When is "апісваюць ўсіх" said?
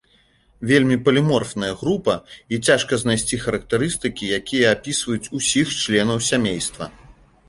4.79-5.75